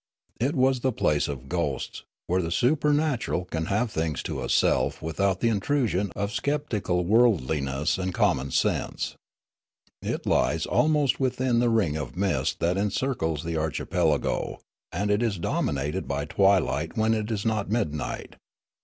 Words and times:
It 0.39 0.55
was 0.55 0.79
the 0.79 0.91
place 0.91 1.27
of 1.27 1.47
ghosts, 1.47 2.05
where 2.25 2.41
the 2.41 2.49
supernatural 2.49 3.45
can 3.45 3.67
have 3.67 3.91
things 3.91 4.23
to 4.23 4.41
itself 4.43 4.99
without 4.99 5.41
the 5.41 5.49
intrusion 5.49 6.11
of 6.15 6.31
sceptical 6.31 7.05
worldliness 7.05 7.99
and 7.99 8.11
common 8.11 8.49
sense. 8.49 9.13
It 10.01 10.25
lies 10.25 10.65
almost 10.65 11.19
within 11.19 11.59
the 11.59 11.69
ring 11.69 11.97
of 11.97 12.17
mist 12.17 12.59
that 12.61 12.77
encircles 12.77 13.43
the 13.43 13.57
archipelago, 13.57 14.57
and 14.91 15.11
it 15.11 15.21
is 15.21 15.37
dominated 15.37 16.07
by 16.07 16.25
twilight 16.25 16.97
when 16.97 17.13
it 17.13 17.29
is 17.29 17.45
not 17.45 17.69
midnight. 17.69 18.37